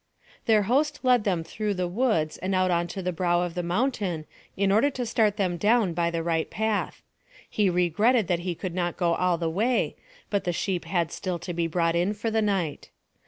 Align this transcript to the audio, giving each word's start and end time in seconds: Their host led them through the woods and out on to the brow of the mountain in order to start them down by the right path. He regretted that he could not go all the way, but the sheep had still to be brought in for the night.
Their 0.47 0.63
host 0.63 1.01
led 1.03 1.25
them 1.25 1.43
through 1.43 1.75
the 1.75 1.87
woods 1.87 2.39
and 2.39 2.55
out 2.55 2.71
on 2.71 2.87
to 2.87 3.03
the 3.03 3.11
brow 3.11 3.43
of 3.43 3.53
the 3.53 3.61
mountain 3.61 4.25
in 4.57 4.71
order 4.71 4.89
to 4.89 5.05
start 5.05 5.37
them 5.37 5.57
down 5.57 5.93
by 5.93 6.09
the 6.09 6.23
right 6.23 6.49
path. 6.49 7.03
He 7.47 7.69
regretted 7.69 8.25
that 8.27 8.39
he 8.39 8.55
could 8.55 8.73
not 8.73 8.97
go 8.97 9.13
all 9.13 9.37
the 9.37 9.47
way, 9.47 9.95
but 10.31 10.43
the 10.43 10.53
sheep 10.53 10.85
had 10.85 11.11
still 11.11 11.37
to 11.37 11.53
be 11.53 11.67
brought 11.67 11.95
in 11.95 12.15
for 12.15 12.31
the 12.31 12.41
night. 12.41 12.89